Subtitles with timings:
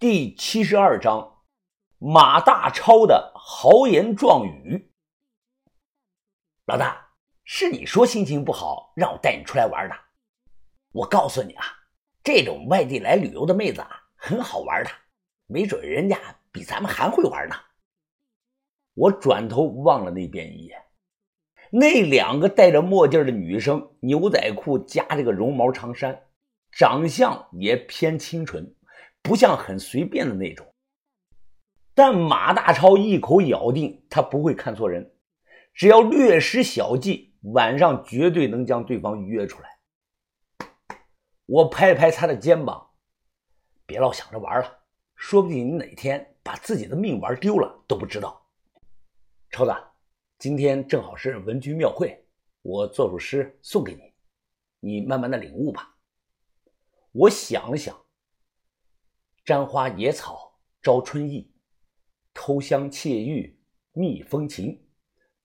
[0.00, 1.42] 第七十二章，
[1.98, 4.90] 马大超的豪言壮语。
[6.64, 7.10] 老大，
[7.44, 9.94] 是你说心情不好，让我带你出来玩的。
[10.92, 11.66] 我告诉你啊，
[12.24, 14.90] 这种外地来旅游的妹子啊，很好玩的，
[15.46, 16.18] 没准人家
[16.50, 17.54] 比咱们还会玩呢。
[18.94, 20.82] 我转头望了那边一眼，
[21.70, 26.22] 那两个戴着墨镜的女生，牛仔裤加这个绒毛长衫，
[26.72, 28.74] 长相也偏清纯。
[29.22, 30.66] 不像很随便的那种，
[31.94, 35.14] 但马大超一口咬定他不会看错人，
[35.72, 39.78] 只要略施小计，晚上绝对能将对方约出来。
[41.46, 42.90] 我拍拍他的肩膀，
[43.86, 48.44] 别老想着玩了，说不定你哪天把自己的命玩丢了都不知道。
[49.50, 49.72] 超子，
[50.38, 52.24] 今天正好是文君庙会，
[52.62, 54.12] 我做首诗送给你，
[54.80, 55.96] 你慢慢的领悟吧。
[57.12, 57.96] 我想了想。
[59.44, 61.50] 沾花野草招春意，
[62.34, 63.58] 偷香窃玉
[63.92, 64.80] 觅风情，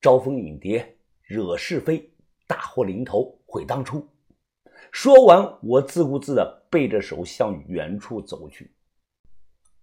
[0.00, 2.12] 招蜂引蝶惹是非，
[2.46, 4.06] 大祸临头悔当初。
[4.90, 8.74] 说完，我自顾自的背着手向远处走去。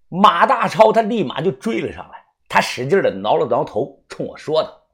[0.10, 4.88] 马大超他立马就追了上来，他使劲的挠了挠头，冲我说道：“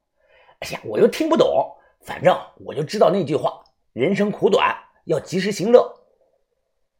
[0.62, 5.92] 哎呀，我又听不懂，反正我就知道那句话：人生苦短，要及时行乐。”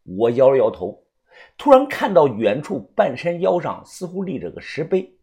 [0.04, 1.07] 我摇了摇头。
[1.58, 5.20] 突然看到远处半山腰上似乎立着个石碑，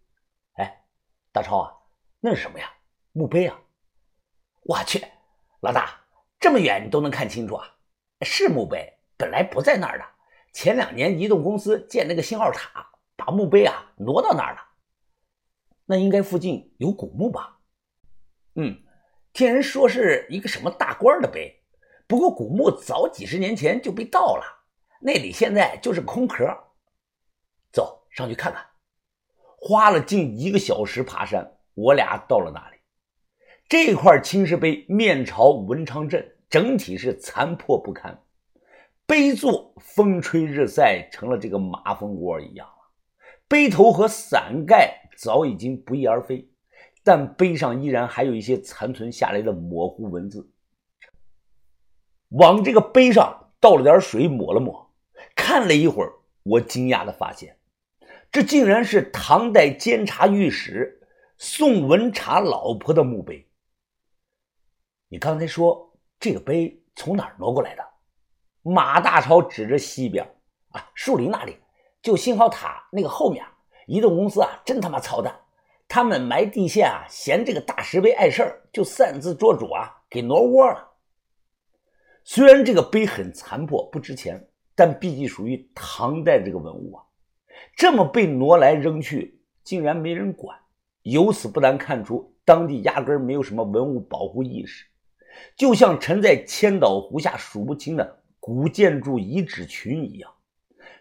[0.55, 0.85] 哎，
[1.33, 1.73] 大超啊，
[2.21, 2.73] 那是什么呀？
[3.13, 3.61] 墓碑啊！
[4.63, 5.05] 我去，
[5.61, 6.01] 老大，
[6.41, 7.77] 这么远你都能看清楚啊？
[8.23, 10.05] 是墓碑，本来不在那儿的。
[10.53, 14.61] 前两年移动公司建那个信号塔，把墓碑啊挪到那儿了。
[15.85, 17.59] 那应该附近有古墓吧？
[18.55, 18.83] 嗯，
[19.33, 21.63] 听人说是一个什么大官的碑，
[22.07, 24.54] 不过古墓早几十年前就被盗了。
[25.07, 26.47] 那里现在就是空壳，
[27.71, 28.65] 走上去看看。
[29.59, 32.79] 花了近一个小时爬山，我俩到了那里。
[33.69, 38.19] 这块青石碑面朝文昌镇，整体是残破不堪，
[39.05, 42.91] 碑座风吹日晒成了这个马蜂窝一样了。
[43.47, 46.49] 碑头和伞盖早已经不翼而飞，
[47.03, 50.51] 但碑上依然还有一些残存下来的模糊文字。
[52.31, 54.84] 往这个碑上倒了点水，抹了抹。
[55.55, 57.57] 看了一会儿，我惊讶的发现，
[58.33, 61.01] 这竟然是唐代监察御史
[61.39, 63.49] 宋文察老婆的墓碑。
[65.07, 67.89] 你刚才说这个碑从哪儿挪过来的？
[68.63, 70.29] 马大超指着西边，
[70.71, 71.57] 啊，树林那里，
[72.03, 73.47] 就信号塔那个后面。
[73.87, 75.43] 移动公司啊，真他妈操蛋！
[75.87, 80.95] 他们埋地线啊，嫌这个大石碑碍事儿，就擅自做主啊，给挪窝了。
[82.25, 84.49] 虽然这个碑很残破，不值钱。
[84.75, 87.05] 但毕竟属于唐代这个文物啊，
[87.77, 90.59] 这么被挪来扔去，竟然没人管。
[91.03, 94.87] 由此不难看出，当地压根没有什么文物保护意识，
[95.57, 100.33] 就像沉在千岛湖下数不清的古建筑遗址群一样。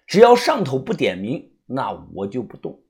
[0.06, 2.82] 只要上头不点名，那我就不动。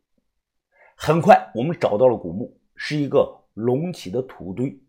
[0.96, 4.80] 很快，我们找到了古墓，是一个隆起的土堆，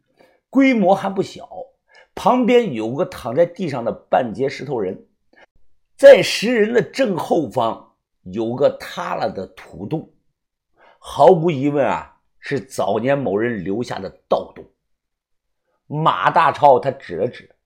[0.48, 1.48] 规模还不小。
[2.14, 5.06] 旁边有个躺在地上的半截石头人。
[6.04, 10.12] 在石人的正后方有个塌了的土洞，
[10.98, 14.62] 毫无疑问啊，是早年某人留下的盗洞。
[15.86, 17.56] 马大超他指了指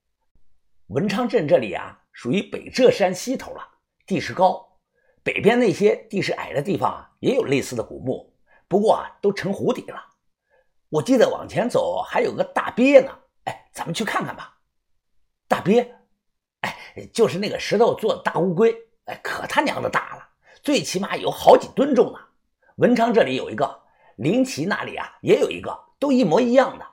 [0.87, 3.69] 文昌镇这里啊，属于北浙山西头了，
[4.07, 4.79] 地势高。
[5.25, 8.33] 北边那些地势矮的地方啊，也有类似的古墓，
[8.69, 10.01] 不过啊，都成湖底了。
[10.91, 13.11] 我记得往前走还有个大鳖呢，
[13.47, 14.61] 哎，咱们去看看吧。
[15.49, 15.98] 大鳖。
[17.07, 20.29] 就是那个石头做的大乌龟，哎，可他娘的大了，
[20.63, 22.19] 最起码有好几吨重呢。
[22.77, 23.81] 文昌这里有一个，
[24.17, 26.87] 临奇那里啊也有一个，都一模一样的。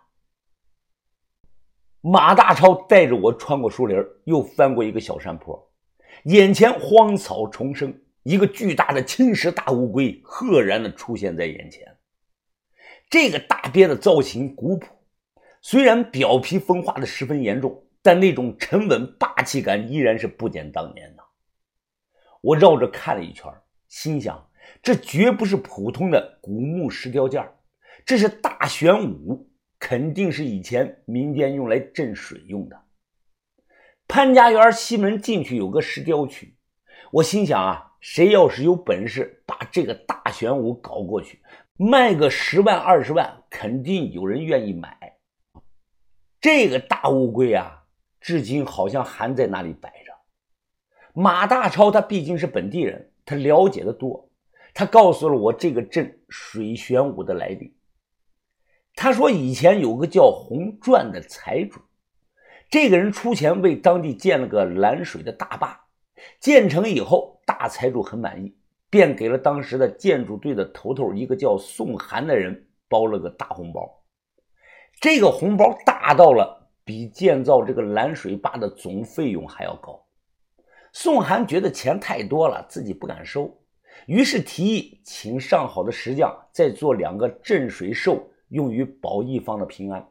[2.01, 5.71] 马大超带着我穿过树林，又翻过一个小山坡，
[6.25, 7.93] 眼前荒草丛生，
[8.23, 11.97] 一个巨大的青石大乌龟赫然的出现在眼前。
[13.09, 14.87] 这个大鳖的造型古朴，
[15.61, 17.84] 虽然表皮风化的十分严重。
[18.05, 21.23] 但那种沉稳霸气感依然是不减当年的。
[22.39, 23.51] 我绕着看了一圈，
[23.87, 24.47] 心想：
[24.83, 27.43] 这绝不是普通的古墓石雕件
[28.05, 29.49] 这是大玄武，
[29.79, 32.79] 肯定是以前民间用来镇水用的。
[34.07, 36.55] 潘家园西门进去有个石雕区，
[37.11, 41.41] 我心想啊，谁要是有本事把这个大玄武搞过去，
[41.75, 45.17] 卖个十万二十万，肯定有人愿意买。
[46.39, 47.81] 这个大乌龟啊！
[48.25, 50.11] 至今好像还在那里摆着。
[51.13, 54.27] 马大超他毕竟是本地人，他了解的多，
[54.73, 57.77] 他告诉了我这个镇水玄武的来历。
[58.95, 61.79] 他说以前有个叫洪传的财主，
[62.67, 65.81] 这个人出钱为当地建了个拦水的大坝，
[66.39, 68.57] 建成以后，大财主很满意，
[68.89, 74.03] 便给了当时的建筑队的头头一个叫宋涵的人包了个大红包。
[74.99, 79.99] 这个红包大到了比建造这个拦水坝的总费用还要高。
[80.93, 83.53] 宋涵觉得钱太多了，自己不敢收，
[84.05, 90.07] 于是提议请上好的石匠再做两个镇水兽，用于保一方的平安。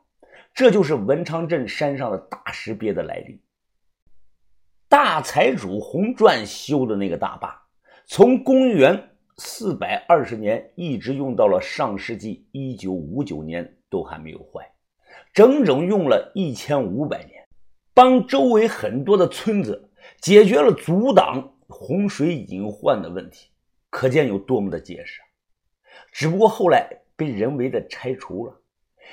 [0.52, 3.40] 这就是文昌镇山上的大石鳖的来历。
[4.88, 7.56] 大财主洪传修的那个大坝，
[8.04, 14.73] 从公元四百二十年一直用到了上世纪一九五九年，都还没有坏。
[15.34, 17.44] 整整用了一千五百年，
[17.92, 19.90] 帮周围很多的村子
[20.20, 23.50] 解决了阻挡洪水隐患的问题，
[23.90, 25.20] 可见有多么的结实。
[26.12, 28.60] 只不过后来被人为的拆除了，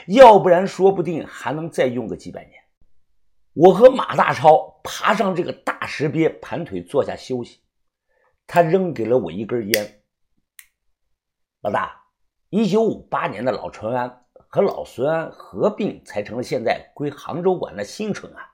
[0.05, 2.53] 要不然说不定还能再用个几百年。
[3.53, 7.61] 我和马大超爬上这个大石鳖，盘腿坐下休息。
[8.45, 10.03] 他扔给了我一根烟。
[11.61, 12.03] 老大，
[12.49, 14.20] 一九五八年的老淳安。
[14.53, 18.45] 和老孙合并才成了现在归杭州管的新淳安。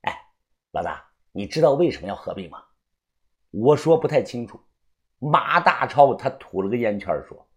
[0.00, 0.20] 哎，
[0.72, 2.60] 老大，你知道为什么要合并吗？
[3.52, 4.60] 我说不太清楚。
[5.20, 7.48] 马大超他吐了个烟圈说：“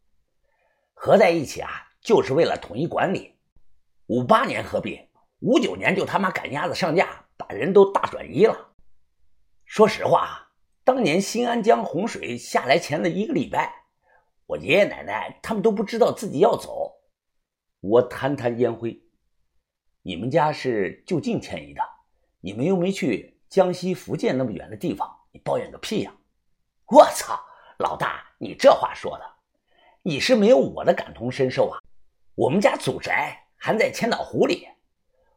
[0.93, 1.71] 合在一起啊，
[2.01, 3.35] 就是为了统一管理。
[4.05, 5.09] 五八年合并，
[5.39, 8.75] 五九年就他妈赶鸭子上架，把人都大转移了。
[9.65, 10.51] 说实话啊，
[10.83, 13.73] 当年新安江洪水下来前的一个礼拜，
[14.45, 16.91] 我爷爷奶奶他们都不知道自己要走。”
[17.87, 18.99] 我弹弹烟灰，
[20.01, 21.83] 你们家是就近迁移的，
[22.39, 26.11] 你们又没去江西、福建那么远的地方，你抱怨个屁呀！
[26.87, 27.39] 我操，
[27.77, 29.23] 老大，你这话说的，
[30.01, 31.77] 你是没有我的感同身受啊！
[32.33, 34.67] 我们家祖宅还在千岛湖里，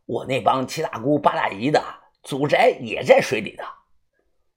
[0.07, 1.85] 我那帮七大姑八大姨的
[2.23, 3.65] 祖宅也在水里的，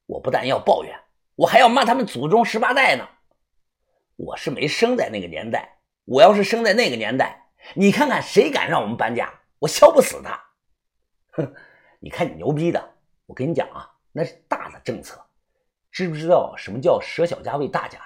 [0.06, 0.98] 我不但要抱怨，
[1.36, 3.06] 我还要骂他们祖宗十八代呢！
[4.16, 7.40] 我是没生在那个年代，我要是生在那个年代。
[7.76, 9.32] 你看看谁敢让我们搬家？
[9.60, 10.44] 我削不死他！
[11.34, 11.54] 哼，
[12.00, 12.96] 你看你牛逼的！
[13.28, 15.24] 我跟你讲啊，那是大的政策，
[15.92, 18.02] 知不知道什么叫舍小家为大家？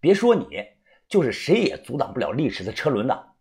[0.00, 0.62] 别说你，
[1.08, 3.34] 就是谁也阻挡不了历史的车轮的。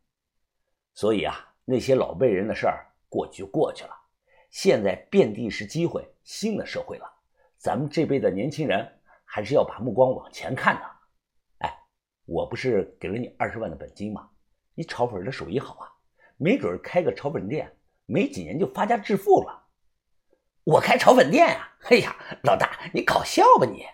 [0.93, 3.91] 所以啊，那些老辈人的事儿过去就过去了。
[4.51, 7.11] 现在遍地是机会，新的社会了，
[7.57, 8.87] 咱们这辈的年轻人
[9.25, 10.81] 还是要把目光往前看的。
[11.65, 11.79] 哎，
[12.25, 14.29] 我不是给了你二十万的本金吗？
[14.75, 15.91] 你炒粉的手艺好啊，
[16.37, 17.75] 没准开个炒粉店，
[18.05, 19.63] 没几年就发家致富了。
[20.65, 21.77] 我开炒粉店啊？
[21.89, 23.85] 哎呀，老大，你搞笑吧你？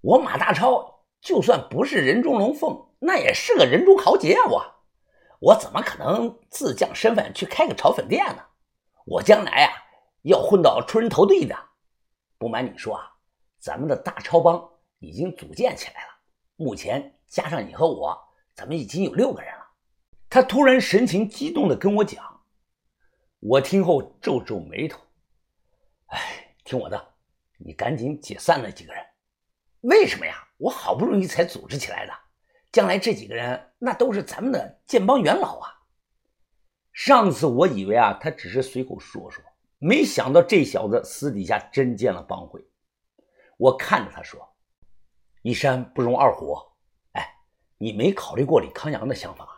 [0.00, 4.44] 我马大超就算不是人中龙凤，那也是个人中豪杰啊！
[4.48, 4.74] 我，
[5.40, 8.44] 我怎么可能自降身份去开个炒粉店呢？
[9.04, 9.72] 我将来啊，
[10.22, 11.56] 要混到出人头地的。
[12.38, 13.10] 不瞒你说啊，
[13.58, 14.70] 咱们的大超帮
[15.00, 16.10] 已经组建起来了，
[16.54, 18.16] 目前加上你和我，
[18.54, 19.52] 咱们已经有六个人。
[20.30, 22.42] 他突然神情激动地跟我讲，
[23.40, 25.00] 我听后皱皱眉头。
[26.06, 27.14] 哎，听我的，
[27.58, 29.02] 你赶紧解散那几个人。
[29.82, 30.46] 为什么呀？
[30.58, 32.12] 我好不容易才组织起来的，
[32.72, 35.70] 将来这几个人那都是咱们的建帮元老啊。
[36.92, 39.42] 上次我以为啊，他只是随口说说，
[39.78, 42.68] 没想到这小子私底下真建了帮会。
[43.56, 44.56] 我看着他说
[45.42, 46.58] ：“一山不容二虎。”
[47.14, 47.34] 哎，
[47.78, 49.57] 你没考虑过李康阳的想法？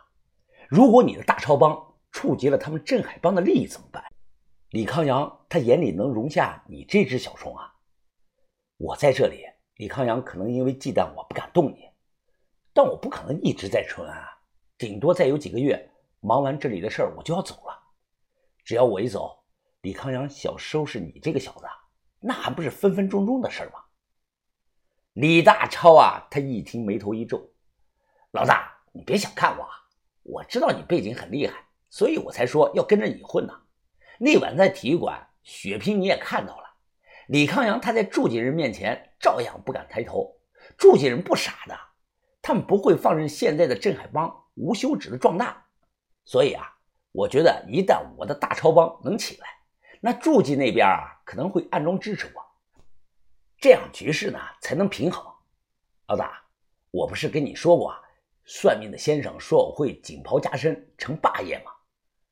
[0.71, 4.01] 如果你的大超帮触及了他们镇海帮的利益怎么办？
[4.69, 7.75] 李康阳他眼里能容下你这只小虫啊？
[8.77, 9.43] 我在这里，
[9.75, 11.89] 李康阳可能因为忌惮我不敢动你，
[12.71, 14.29] 但我不可能一直在淳安啊，
[14.77, 17.77] 顶多再有几个月，忙完这里的事儿我就要走了。
[18.63, 19.43] 只要我一走，
[19.81, 21.65] 李康阳想收拾你这个小子，
[22.21, 23.83] 那还不是分分钟钟的事儿吗？
[25.15, 27.51] 李大超啊，他一听眉头一皱，
[28.31, 29.67] 老大，你别小看我。
[30.31, 33.53] 我知道你背景很厉害，所以我才说要跟着你混呢。
[34.17, 36.63] 那晚在体育馆血拼你也看到了，
[37.27, 40.33] 李康阳他在祝锦人面前照样不敢抬头。
[40.77, 41.77] 祝锦人不傻的，
[42.41, 45.65] 他们不会放任现在的镇海帮无休止的壮大。
[46.23, 46.63] 所以啊，
[47.11, 49.47] 我觉得一旦我的大超帮能起来，
[49.99, 52.41] 那祝锦那边啊可能会暗中支持我，
[53.57, 55.25] 这样局势呢才能平衡。
[56.07, 56.41] 老大，
[56.91, 57.93] 我不是跟你说过？
[58.45, 61.71] 算命的先生说我会锦袍加身成霸业吗？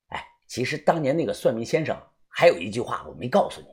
[0.07, 1.97] 哎，其实当年那个算命先生
[2.27, 3.67] 还有一句话我没告诉你。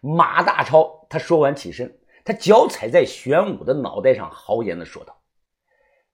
[0.00, 5.22] 马大超他说完起身，他脚踩在玄武的脑袋上，豪言的说道：“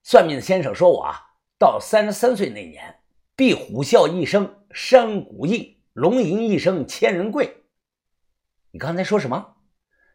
[0.05, 1.17] 算命的先生说我啊，
[1.59, 3.01] 到三十三岁那年，
[3.35, 7.65] 必虎啸一声，山谷应；龙吟一声，千人跪。”
[8.71, 9.57] 你刚才说什么？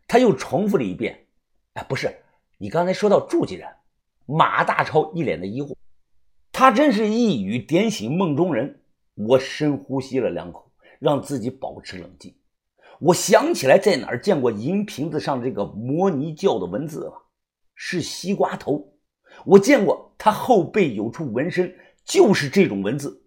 [0.07, 1.27] 他又重复了一遍。
[1.73, 2.23] 哎，不是，
[2.57, 3.75] 你刚才说到祝家人。
[4.27, 5.73] 马大超一脸的疑惑。
[6.51, 8.81] 他真是一语点醒梦中人。
[9.15, 12.35] 我深呼吸了两口，让自己保持冷静。
[12.99, 17.13] 我想起来在哪儿见过银瓶子上这个摩尼教的文字了，
[17.73, 18.93] 是西瓜头。
[19.45, 23.23] 我见过他后背有处纹身，就是这种文字。